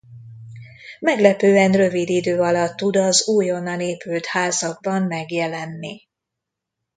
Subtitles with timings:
[0.99, 6.07] Meglepően rövid idő alatt tud az újonnan épült házakban megjelenni.